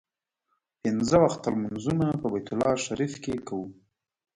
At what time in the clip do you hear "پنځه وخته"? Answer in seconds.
0.81-1.47